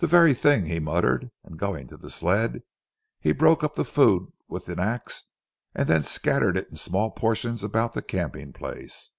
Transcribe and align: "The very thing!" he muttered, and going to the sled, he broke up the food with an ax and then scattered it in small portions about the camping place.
"The 0.00 0.06
very 0.06 0.34
thing!" 0.34 0.66
he 0.66 0.78
muttered, 0.80 1.30
and 1.42 1.58
going 1.58 1.86
to 1.86 1.96
the 1.96 2.10
sled, 2.10 2.62
he 3.20 3.32
broke 3.32 3.64
up 3.64 3.74
the 3.74 3.86
food 3.86 4.30
with 4.50 4.68
an 4.68 4.78
ax 4.78 5.30
and 5.74 5.88
then 5.88 6.02
scattered 6.02 6.58
it 6.58 6.68
in 6.68 6.76
small 6.76 7.10
portions 7.12 7.62
about 7.62 7.94
the 7.94 8.02
camping 8.02 8.52
place. 8.52 9.12